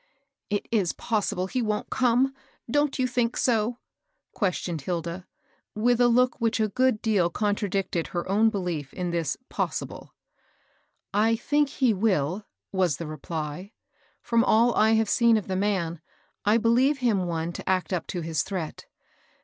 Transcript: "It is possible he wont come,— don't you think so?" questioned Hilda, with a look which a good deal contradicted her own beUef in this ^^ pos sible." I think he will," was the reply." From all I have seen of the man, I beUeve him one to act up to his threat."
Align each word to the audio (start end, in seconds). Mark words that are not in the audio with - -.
"It 0.49 0.67
is 0.71 0.93
possible 0.93 1.45
he 1.45 1.61
wont 1.61 1.91
come,— 1.91 2.33
don't 2.75 2.97
you 2.97 3.05
think 3.05 3.37
so?" 3.37 3.77
questioned 4.33 4.81
Hilda, 4.81 5.27
with 5.75 6.01
a 6.01 6.07
look 6.07 6.41
which 6.41 6.59
a 6.59 6.69
good 6.69 7.03
deal 7.03 7.29
contradicted 7.29 8.07
her 8.07 8.27
own 8.27 8.49
beUef 8.49 8.91
in 8.93 9.11
this 9.11 9.35
^^ 9.45 9.49
pos 9.49 9.79
sible." 9.79 10.09
I 11.13 11.35
think 11.35 11.69
he 11.69 11.93
will," 11.93 12.47
was 12.71 12.97
the 12.97 13.05
reply." 13.05 13.73
From 14.23 14.43
all 14.43 14.73
I 14.73 14.93
have 14.93 15.07
seen 15.07 15.37
of 15.37 15.47
the 15.47 15.55
man, 15.55 16.01
I 16.45 16.57
beUeve 16.57 16.97
him 16.97 17.27
one 17.27 17.53
to 17.53 17.69
act 17.69 17.93
up 17.93 18.07
to 18.07 18.21
his 18.21 18.41
threat." 18.41 18.87